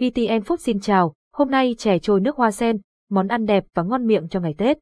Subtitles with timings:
[0.00, 2.78] VTN Food xin chào, hôm nay chè trôi nước hoa sen,
[3.10, 4.78] món ăn đẹp và ngon miệng cho ngày Tết.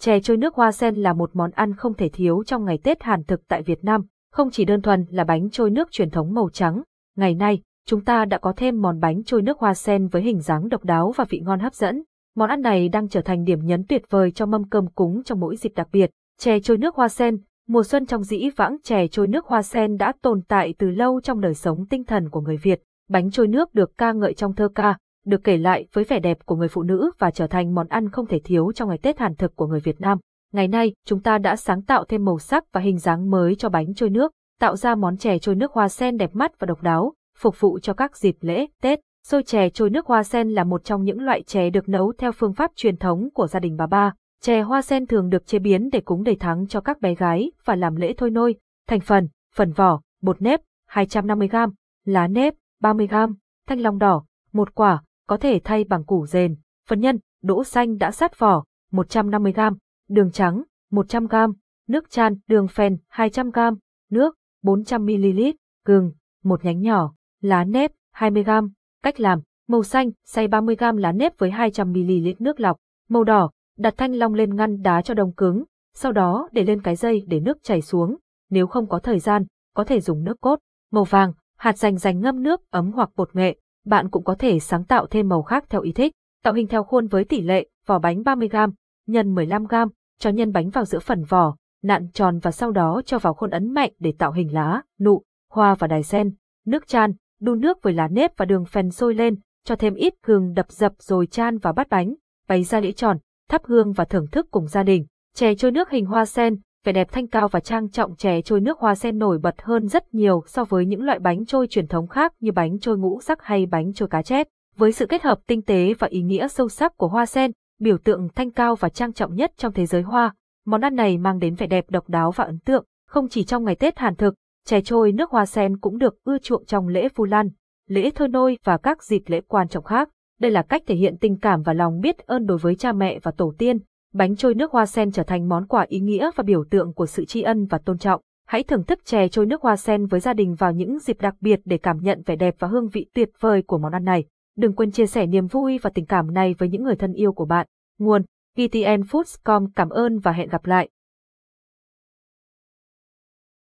[0.00, 3.02] Chè trôi nước hoa sen là một món ăn không thể thiếu trong ngày Tết
[3.02, 4.00] Hàn thực tại Việt Nam,
[4.32, 6.82] không chỉ đơn thuần là bánh trôi nước truyền thống màu trắng.
[7.16, 10.40] Ngày nay, chúng ta đã có thêm món bánh trôi nước hoa sen với hình
[10.40, 12.02] dáng độc đáo và vị ngon hấp dẫn.
[12.36, 15.40] Món ăn này đang trở thành điểm nhấn tuyệt vời cho mâm cơm cúng trong
[15.40, 16.10] mỗi dịp đặc biệt.
[16.38, 19.96] Chè trôi nước hoa sen, mùa xuân trong dĩ vãng chè trôi nước hoa sen
[19.96, 22.82] đã tồn tại từ lâu trong đời sống tinh thần của người Việt.
[23.08, 26.38] Bánh trôi nước được ca ngợi trong thơ ca, được kể lại với vẻ đẹp
[26.46, 29.18] của người phụ nữ và trở thành món ăn không thể thiếu trong ngày Tết
[29.18, 30.18] Hàn thực của người Việt Nam.
[30.52, 33.68] Ngày nay, chúng ta đã sáng tạo thêm màu sắc và hình dáng mới cho
[33.68, 36.82] bánh trôi nước, tạo ra món chè trôi nước hoa sen đẹp mắt và độc
[36.82, 39.00] đáo, phục vụ cho các dịp lễ, Tết.
[39.26, 42.32] Xôi chè trôi nước hoa sen là một trong những loại chè được nấu theo
[42.32, 44.14] phương pháp truyền thống của gia đình bà ba.
[44.42, 47.52] Chè hoa sen thường được chế biến để cúng đầy tháng cho các bé gái
[47.64, 48.54] và làm lễ thôi nôi.
[48.88, 51.70] Thành phần, phần vỏ, bột nếp, 250g,
[52.04, 53.34] lá nếp, 30g,
[53.66, 56.56] thanh long đỏ, một quả, có thể thay bằng củ rền,
[56.88, 59.74] phần nhân, đỗ xanh đã sát vỏ, 150g,
[60.08, 61.52] đường trắng, 100g,
[61.88, 63.76] nước chan, đường phèn, 200g,
[64.10, 65.52] nước, 400ml,
[65.84, 68.68] gừng, một nhánh nhỏ, lá nếp, 20g.
[69.02, 72.76] Cách làm, màu xanh, xay 30g lá nếp với 200ml nước lọc,
[73.08, 76.82] màu đỏ, đặt thanh long lên ngăn đá cho đông cứng, sau đó để lên
[76.82, 78.16] cái dây để nước chảy xuống,
[78.50, 79.44] nếu không có thời gian,
[79.74, 80.58] có thể dùng nước cốt,
[80.92, 81.32] màu vàng,
[81.64, 85.06] hạt dành dành ngâm nước ấm hoặc bột nghệ, bạn cũng có thể sáng tạo
[85.06, 86.12] thêm màu khác theo ý thích.
[86.42, 88.70] Tạo hình theo khuôn với tỷ lệ vỏ bánh 30g,
[89.06, 93.18] nhân 15g, cho nhân bánh vào giữa phần vỏ, nặn tròn và sau đó cho
[93.18, 96.34] vào khuôn ấn mạnh để tạo hình lá, nụ, hoa và đài sen.
[96.66, 100.14] Nước chan, đun nước với lá nếp và đường phèn sôi lên, cho thêm ít
[100.22, 102.14] gừng đập dập rồi chan vào bát bánh,
[102.48, 103.18] bày ra đĩa tròn,
[103.48, 105.06] thắp hương và thưởng thức cùng gia đình.
[105.34, 108.60] Chè trôi nước hình hoa sen, vẻ đẹp thanh cao và trang trọng chè trôi
[108.60, 111.86] nước hoa sen nổi bật hơn rất nhiều so với những loại bánh trôi truyền
[111.86, 114.46] thống khác như bánh trôi ngũ sắc hay bánh trôi cá chép.
[114.76, 117.98] Với sự kết hợp tinh tế và ý nghĩa sâu sắc của hoa sen, biểu
[117.98, 120.34] tượng thanh cao và trang trọng nhất trong thế giới hoa,
[120.66, 123.64] món ăn này mang đến vẻ đẹp độc đáo và ấn tượng, không chỉ trong
[123.64, 124.34] ngày Tết Hàn thực,
[124.66, 127.48] chè trôi nước hoa sen cũng được ưa chuộng trong lễ Vu Lan,
[127.88, 130.08] lễ thơ nôi và các dịp lễ quan trọng khác.
[130.40, 133.18] Đây là cách thể hiện tình cảm và lòng biết ơn đối với cha mẹ
[133.22, 133.78] và tổ tiên,
[134.14, 137.06] bánh trôi nước hoa sen trở thành món quà ý nghĩa và biểu tượng của
[137.06, 138.20] sự tri ân và tôn trọng.
[138.46, 141.34] Hãy thưởng thức chè trôi nước hoa sen với gia đình vào những dịp đặc
[141.40, 144.24] biệt để cảm nhận vẻ đẹp và hương vị tuyệt vời của món ăn này.
[144.56, 147.32] Đừng quên chia sẻ niềm vui và tình cảm này với những người thân yêu
[147.32, 147.66] của bạn.
[147.98, 148.22] Nguồn:
[148.56, 150.88] GTN Foods.com cảm ơn và hẹn gặp lại.